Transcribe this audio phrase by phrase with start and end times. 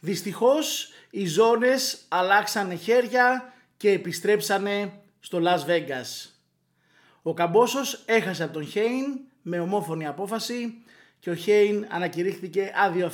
[0.00, 6.30] Δυστυχώς οι ζώνες αλλάξανε χέρια και επιστρέψανε στο Las Vegas.
[7.22, 10.82] Ο Καμπόσος έχασε από τον Χέιν με ομόφωνη απόφαση
[11.20, 13.10] και ο Χέιν ανακηρύχθηκε άδειο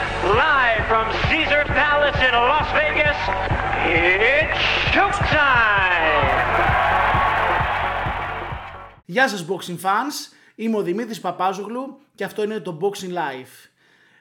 [9.05, 13.69] Γεια σας boxing fans, είμαι ο Δημήτρης Παπάζογλου και αυτό είναι το Boxing Life.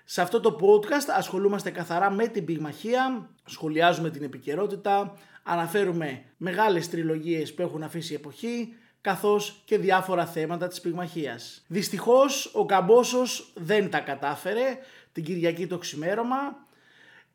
[0.03, 5.13] Σε αυτό το podcast ασχολούμαστε καθαρά με την πυγμαχία, σχολιάζουμε την επικαιρότητα,
[5.43, 11.63] αναφέρουμε μεγάλες τριλογίες που έχουν αφήσει εποχή, καθώς και διάφορα θέματα της πυγμαχίας.
[11.67, 14.77] Δυστυχώς ο Καμπόσος δεν τα κατάφερε
[15.11, 16.67] την Κυριακή το ξημέρωμα.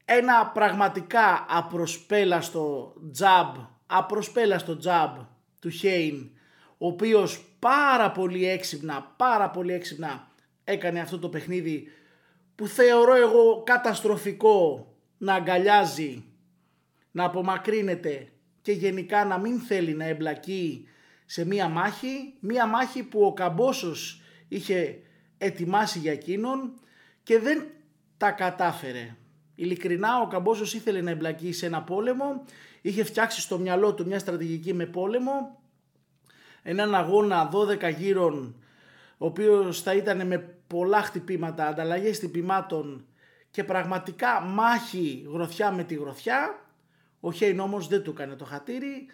[0.04, 3.54] Ένα πραγματικά απροσπέλαστο τζαμπ,
[3.86, 5.16] απροσπέλαστο τζαμπ
[5.60, 6.30] του Χέιν
[6.78, 10.28] ο οποίος πάρα πολύ έξυπνα, πάρα πολύ έξυπνα
[10.64, 11.88] έκανε αυτό το παιχνίδι
[12.54, 16.24] που θεωρώ εγώ καταστροφικό να αγκαλιάζει,
[17.10, 18.28] να απομακρύνεται
[18.62, 20.88] και γενικά να μην θέλει να εμπλακεί
[21.26, 24.98] σε μία μάχη, μία μάχη που ο Καμπόσος είχε
[25.38, 26.72] ετοιμάσει για εκείνον
[27.22, 27.66] και δεν
[28.16, 29.16] τα κατάφερε.
[29.54, 32.44] Ειλικρινά ο Καμπόσος ήθελε να εμπλακεί σε ένα πόλεμο,
[32.80, 35.58] είχε φτιάξει στο μυαλό του μια στρατηγική με πόλεμο
[36.64, 38.54] έναν αγώνα 12 γύρων
[39.18, 43.06] ο οποίος θα ήταν με πολλά χτυπήματα, ανταλλαγές χτυπημάτων
[43.50, 46.68] και πραγματικά μάχη γροθιά με τη γροθιά.
[47.20, 49.06] Ο Χέιν όμως δεν του έκανε το χατήρι.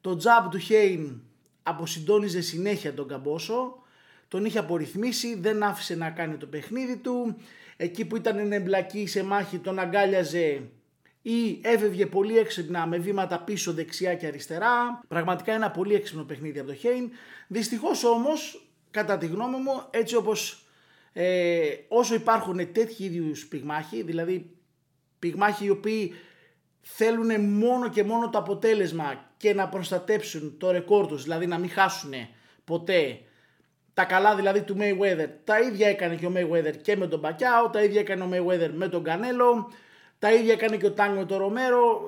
[0.00, 1.22] Το τζαμπ του Χέιν
[1.64, 3.82] αποσυντόνιζε συνέχεια τον Καμπόσο.
[4.28, 7.36] Τον είχε απορριθμίσει, δεν άφησε να κάνει το παιχνίδι του.
[7.76, 10.62] Εκεί που ήταν να εμπλακεί σε μάχη τον αγκάλιαζε
[11.22, 15.02] ή έβευγε πολύ έξυπνα με βήματα πίσω δεξιά και αριστερά.
[15.08, 17.10] Πραγματικά ένα πολύ έξυπνο παιχνίδι από το Χέιν.
[17.48, 20.66] Δυστυχώς όμως, κατά τη γνώμη μου, έτσι όπως
[21.12, 24.50] ε, όσο υπάρχουν τέτοιοι ίδιου πυγμάχοι, δηλαδή
[25.18, 26.14] πυγμάχοι οι οποίοι
[26.84, 31.70] θέλουν μόνο και μόνο το αποτέλεσμα και να προστατέψουν το ρεκόρ τους, δηλαδή να μην
[31.70, 32.12] χάσουν
[32.64, 33.20] ποτέ
[33.94, 35.28] τα καλά δηλαδή του Mayweather.
[35.44, 38.70] Τα ίδια έκανε και ο Mayweather και με τον Πακιάο, τα ίδια έκανε ο Mayweather
[38.72, 39.70] με τον Κανέλο,
[40.18, 42.00] τα ίδια έκανε και ο Τάνιο το Ρομέρο.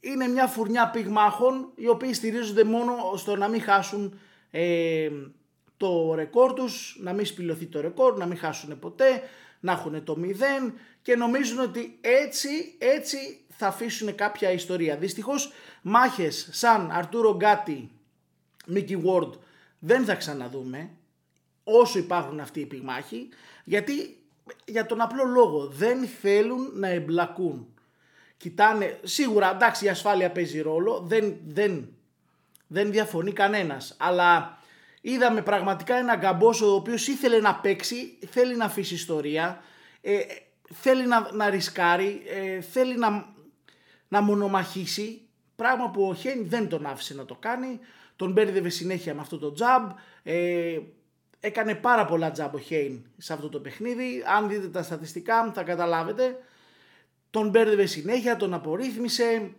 [0.00, 4.20] Είναι μια φουρνιά πυγμάχων οι οποίοι στηρίζονται μόνο στο να μην χάσουν
[4.50, 5.08] ε,
[5.78, 9.22] το ρεκόρ τους, να μην σπηλωθεί το ρεκόρ, να μην χάσουν ποτέ,
[9.60, 10.72] να έχουν το μηδέν
[11.02, 14.96] και νομίζουν ότι έτσι, έτσι θα αφήσουν κάποια ιστορία.
[14.96, 15.52] Δυστυχώς
[15.82, 17.90] μάχες σαν Αρτούρο Γκάτι,
[18.66, 19.30] Μίκη Ward
[19.78, 20.90] δεν θα ξαναδούμε
[21.64, 23.28] όσο υπάρχουν αυτοί οι πυγμάχοι
[23.64, 24.18] γιατί
[24.64, 25.66] για τον απλό λόγο.
[25.66, 27.66] Δεν θέλουν να εμπλακούν.
[28.36, 31.88] Κοιτάνε, σίγουρα εντάξει η ασφάλεια παίζει ρόλο, δεν, δεν,
[32.66, 33.96] δεν διαφωνεί κανένας.
[33.98, 34.57] Αλλά
[35.00, 39.60] είδαμε πραγματικά ένα γκαμπόσο ο οποίος ήθελε να παίξει, θέλει να αφήσει ιστορία,
[40.00, 40.18] ε,
[40.72, 43.34] θέλει να, να ρισκάρει, ε, θέλει να,
[44.08, 45.22] να μονομαχήσει.
[45.56, 47.78] Πράγμα που ο Χέιν δεν τον άφησε να το κάνει.
[48.16, 49.90] Τον μπέρδευε συνέχεια με αυτό το τζαμπ.
[50.22, 50.78] Ε,
[51.40, 54.24] έκανε πάρα πολλά τζάμπο Χέιν σε αυτό το παιχνίδι.
[54.36, 56.38] Αν δείτε τα στατιστικά θα καταλάβετε.
[57.30, 59.50] Τον μπέρδευε συνέχεια, τον απορρίθμισε.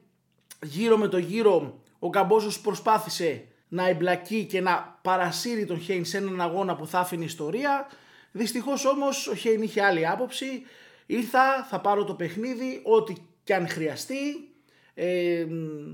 [0.63, 6.18] Γύρω με το γύρο ο Καμπόζος προσπάθησε να εμπλακεί και να παρασύρει τον Χέιν σε
[6.18, 7.90] έναν αγώνα που θα άφηνε ιστορία.
[8.31, 10.63] Δυστυχώς όμως ο Χέιν είχε άλλη άποψη.
[11.06, 13.13] Ήρθα, θα πάρω το παιχνίδι, ό,τι
[13.44, 14.50] και αν χρειαστεί.
[14.94, 15.46] Ε,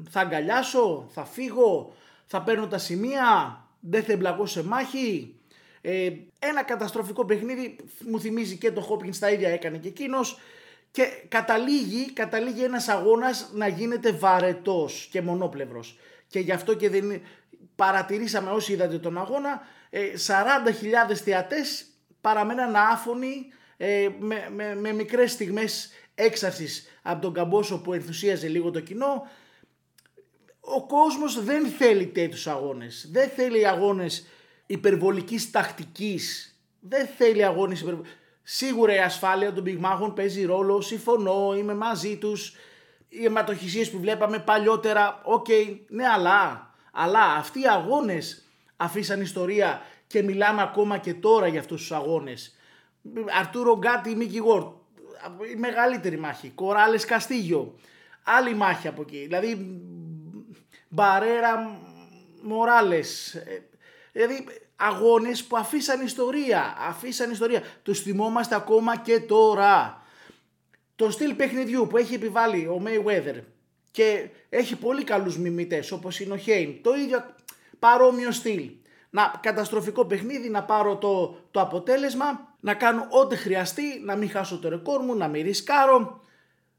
[0.09, 1.93] θα αγκαλιάσω, θα φύγω,
[2.25, 5.35] θα παίρνω τα σημεία, δεν θα εμπλακώ σε μάχη.
[5.81, 6.09] Ε,
[6.39, 7.75] ένα καταστροφικό παιχνίδι
[8.09, 10.39] μου θυμίζει και το Χόπκινς τα ίδια έκανε και εκείνος.
[10.91, 15.97] Και καταλήγει, καταλήγει ένας αγώνας να γίνεται βαρετός και μονόπλευρος.
[16.27, 17.21] Και γι' αυτό και δεν
[17.75, 21.85] παρατηρήσαμε όσοι είδατε τον αγώνα, 40.000 ε, θεατές
[22.21, 23.47] παραμέναν άφωνοι
[23.77, 29.27] ε, με, με, με μικρές στιγμές έξαρσης από τον Καμπόσο που ενθουσίαζε λίγο το κοινό.
[30.59, 33.09] Ο κόσμος δεν θέλει τέτοιους αγώνες.
[33.11, 34.27] Δεν θέλει αγώνες
[34.65, 36.55] υπερβολικής τακτικής.
[36.79, 38.17] Δεν θέλει αγώνες υπερβολικής.
[38.43, 42.55] Σίγουρα η ασφάλεια των πυγμάχων παίζει ρόλο, συμφωνώ, είμαι μαζί τους.
[43.09, 48.45] Οι αιματοχυσίες που βλέπαμε παλιότερα, ok, okay, ναι αλλά, αλλά αυτοί οι αγώνες
[48.77, 52.55] αφήσαν ιστορία και μιλάμε ακόμα και τώρα για αυτούς τους αγώνες.
[53.39, 54.67] Αρτούρο Γκάτι, Μίκη Γουόρντ,
[55.53, 57.75] η μεγαλύτερη μάχη, Κοράλες Καστίγιο,
[58.23, 59.81] άλλη μάχη από εκεί, δηλαδή
[60.89, 61.79] Μπαρέρα
[62.41, 63.37] Μοράλες,
[64.11, 64.45] Δηλαδή
[64.75, 67.63] αγώνες που αφήσαν ιστορία, αφήσαν ιστορία.
[67.83, 70.03] Τους θυμόμαστε ακόμα και τώρα.
[70.95, 73.41] Το στυλ παιχνιδιού που έχει επιβάλει ο Mayweather
[73.95, 77.25] και έχει πολύ καλούς μιμητές όπως είναι ο Χέιν, το ίδιο
[77.79, 78.71] παρόμοιο στυλ.
[79.09, 84.59] Να, καταστροφικό παιχνίδι, να πάρω το, το αποτέλεσμα, να κάνω ό,τι χρειαστεί, να μην χάσω
[84.59, 86.21] το ρεκόρ μου, να μην ρισκάρω.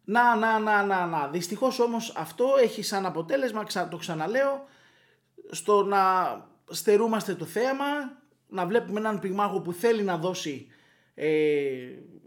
[0.05, 1.29] Να, να, να, να, να.
[1.29, 4.67] Δυστυχώς όμως αυτό έχει σαν αποτέλεσμα, το ξαναλέω,
[5.51, 6.01] στο να
[6.71, 7.87] στερούμαστε το θέαμα,
[8.49, 10.67] να βλέπουμε έναν πυγμάχο που θέλει να δώσει
[11.15, 11.29] ε,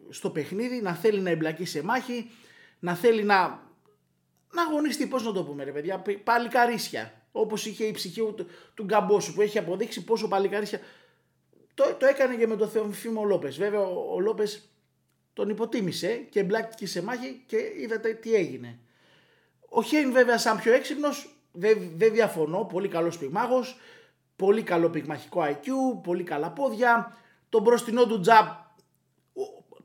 [0.10, 2.30] στο παιχνίδι, να θέλει να εμπλακεί σε μάχη,
[2.80, 3.69] να θέλει να,
[4.52, 7.14] να αγωνιστεί, πώς να το πούμε ρε παιδιά, παλικαρίσια.
[7.32, 10.80] Όπως είχε η ψυχή του, του Γκαμπόσου που έχει αποδείξει πόσο παλικαρίσια.
[11.74, 13.58] Το, το έκανε και με τον Θεοφήμο Λόπες.
[13.58, 14.70] Βέβαια ο, ο Λόπες
[15.34, 18.80] τον υποτίμησε και εμπλάκηκε σε μάχη και είδατε τι έγινε.
[19.70, 23.78] Ο Χέιν βέβαια σαν πιο έξυπνος, δεν, δεν διαφωνώ, πολύ καλός πυγμάχος,
[24.36, 25.68] πολύ καλό πυγμαχικό IQ,
[26.04, 27.18] πολύ καλά πόδια,
[27.50, 28.48] τον μπροστινό του τζαμπ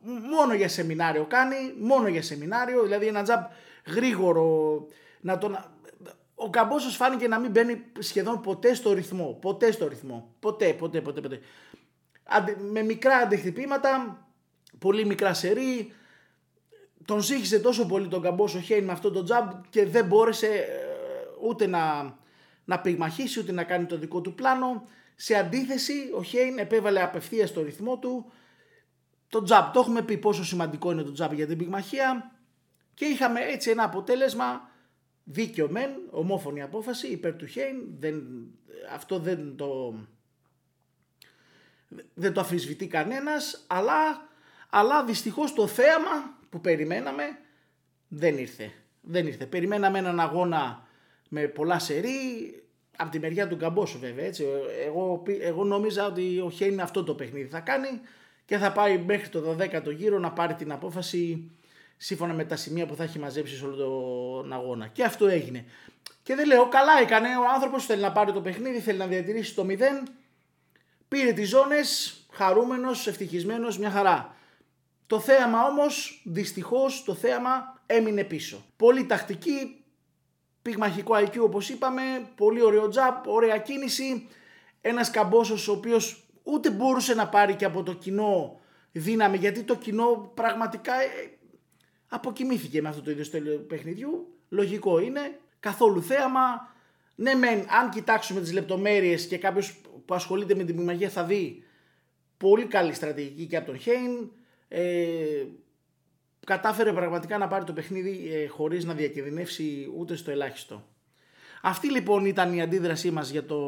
[0.04, 3.44] μόνο για σεμινάριο κάνει, μόνο για σεμινάριο, δηλαδή ένα τζαμπ
[3.86, 4.86] γρήγορο,
[5.20, 5.58] να τον...
[6.34, 11.00] Ο Καμπόσος φάνηκε να μην μπαίνει σχεδόν ποτέ στο ρυθμό, ποτέ στο ρυθμό, ποτέ, ποτέ,
[11.00, 11.40] ποτέ, ποτέ.
[12.70, 14.24] με μικρά αντεχτυπήματα,
[14.78, 15.92] πολύ μικρά σερή,
[17.04, 20.64] τον σύγχυσε τόσο πολύ τον Καμπόσο Χέιν με αυτό το τζαμπ και δεν μπόρεσε ε,
[21.42, 22.14] ούτε να,
[22.64, 24.84] να πυγμαχίσει ούτε να κάνει το δικό του πλάνο.
[25.16, 28.32] Σε αντίθεση, ο Χέιν επέβαλε απευθείας στο ρυθμό του
[29.28, 29.72] το τζαμπ.
[29.72, 32.33] Το έχουμε πει πόσο σημαντικό είναι το τζαμπ για την πυγμαχία
[32.94, 34.70] και είχαμε έτσι ένα αποτέλεσμα
[35.24, 37.76] δίκαιο μεν, ομόφωνη απόφαση υπέρ του Χέιν.
[37.98, 38.22] Δεν,
[38.92, 39.94] αυτό δεν το,
[42.14, 44.28] δεν το αφισβητεί κανένας, αλλά,
[44.70, 47.38] αλλά δυστυχώς το θέαμα που περιμέναμε
[48.08, 48.72] δεν ήρθε.
[49.00, 49.46] Δεν ήρθε.
[49.46, 50.86] Περιμέναμε έναν αγώνα
[51.28, 52.08] με πολλά σερή,
[52.96, 54.24] από τη μεριά του Γκαμπόσου βέβαια.
[54.24, 54.44] Έτσι.
[54.84, 57.88] Εγώ, εγώ νόμιζα ότι ο Χέιν αυτό το παιχνίδι θα κάνει
[58.44, 61.50] και θα πάει μέχρι το 12ο γύρο να πάρει την απόφαση
[61.96, 64.86] σύμφωνα με τα σημεία που θα έχει μαζέψει σε όλο τον αγώνα.
[64.86, 65.64] Και αυτό έγινε.
[66.22, 67.28] Και δεν λέω, καλά έκανε.
[67.28, 69.74] Ο άνθρωπος θέλει να πάρει το παιχνίδι, θέλει να διατηρήσει το 0.
[71.08, 74.36] Πήρε τις ζώνες, χαρούμενος, ευτυχισμένος, μια χαρά.
[75.06, 78.64] Το θέαμα όμως, δυστυχώς, το θέαμα έμεινε πίσω.
[78.76, 79.84] Πολύ τακτική,
[80.62, 82.02] πυγμαχικό IQ όπως είπαμε,
[82.34, 84.28] πολύ ωραίο τζαπ, ωραία κίνηση.
[84.80, 88.60] Ένας καμπόσος ο οποίος ούτε μπορούσε να πάρει και από το κοινό
[88.92, 91.08] δύναμη γιατί το κοινό πραγματικά ε,
[92.08, 94.28] αποκοιμήθηκε με αυτό το είδο του παιχνιδιού.
[94.48, 96.74] Λογικό είναι, καθόλου θέαμα.
[97.14, 101.64] Ναι μεν, αν κοιτάξουμε τις λεπτομέρειες και κάποιος που ασχολείται με την μαγεία θα δει
[102.36, 104.30] πολύ καλή στρατηγική και από τον Χέιν.
[104.68, 105.44] Ε,
[106.46, 110.86] κατάφερε πραγματικά να πάρει το παιχνίδι ε, χωρίς να διακινδυνεύσει ούτε στο ελάχιστο.
[111.62, 113.58] Αυτή λοιπόν ήταν η αντίδρασή μας για το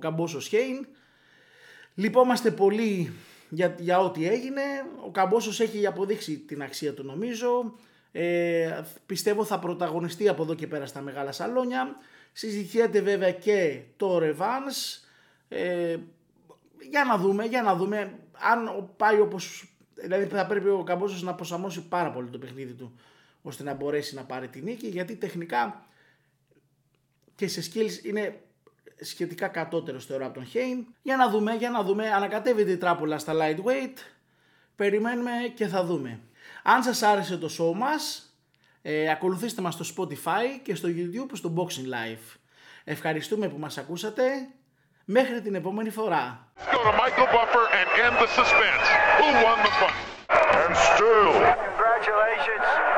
[0.00, 0.86] Καμπόσο Χέιν.
[1.94, 3.12] Λυπόμαστε πολύ
[3.48, 4.62] για, για ό,τι έγινε.
[5.06, 7.74] Ο Καμπόσος έχει αποδείξει την αξία του νομίζω.
[8.12, 11.96] Ε, πιστεύω θα πρωταγωνιστεί από εδώ και πέρα στα μεγάλα σαλόνια.
[12.32, 15.02] Συζητιέται βέβαια και το Revans.
[15.48, 15.96] Ε,
[16.90, 19.70] για να δούμε, για να δούμε αν πάει όπως...
[19.94, 22.94] Δηλαδή θα πρέπει ο Καμπόσος να αποσαμώσει πάρα πολύ το παιχνίδι του
[23.42, 25.86] ώστε να μπορέσει να πάρει τη νίκη γιατί τεχνικά
[27.34, 28.40] και σε skills είναι
[29.00, 30.86] σχετικά κατώτερο θεωρώ από τον Χέιν.
[31.02, 32.10] Για να δούμε, για να δούμε.
[32.10, 33.98] Ανακατεύεται η τράπουλα στα lightweight.
[34.76, 36.20] Περιμένουμε και θα δούμε.
[36.62, 38.34] Αν σας άρεσε το show μας,
[38.82, 42.36] ε, ακολουθήστε μας στο Spotify και στο YouTube στο Boxing Live.
[42.84, 44.22] Ευχαριστούμε που μας ακούσατε.
[45.04, 46.52] Μέχρι την επόμενη φορά.
[51.42, 52.95] Congratulations.